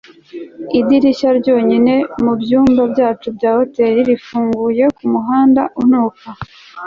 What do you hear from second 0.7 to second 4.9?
idirishya ryonyine mubyumba byacu bya hoteri rifunguye